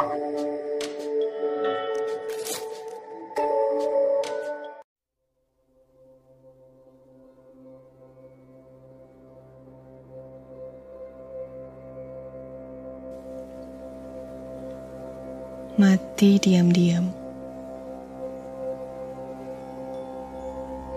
[0.00, 0.16] Mati
[16.40, 17.04] diam-diam.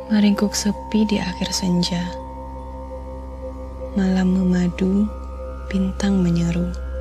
[0.07, 2.07] Meringkuk sepi di akhir senja.
[3.99, 5.03] Malam memadu,
[5.67, 6.92] bintang menyeru.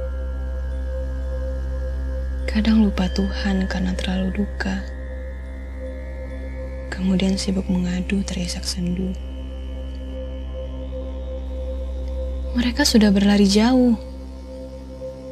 [2.53, 4.77] Kadang lupa Tuhan karena terlalu duka.
[6.93, 9.17] Kemudian sibuk mengadu terisak sendu.
[12.53, 13.97] Mereka sudah berlari jauh,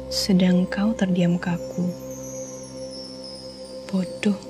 [0.09, 2.11] sedang kau terdiam kaku
[3.91, 4.41] bodoh.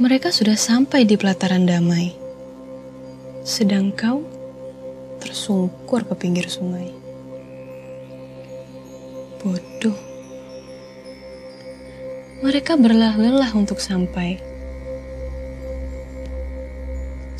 [0.00, 2.16] Mereka sudah sampai di pelataran damai,
[3.44, 4.24] sedang kau
[5.20, 6.88] tersungkur ke pinggir sungai.
[9.44, 10.15] Bodoh.
[12.44, 14.36] Mereka berlah-lelah untuk sampai,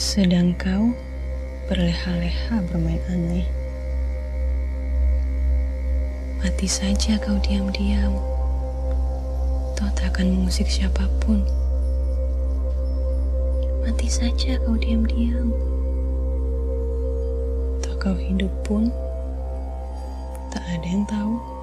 [0.00, 0.96] sedang kau
[1.68, 3.44] berleha-leha bermain aneh.
[6.40, 8.16] Mati saja kau diam-diam
[9.76, 11.44] toh tak akan mengusik siapa pun.
[13.84, 15.52] Mati saja kau diam-diam.
[17.84, 18.88] Toh kau hidup pun
[20.48, 21.55] tak ada yang tahu.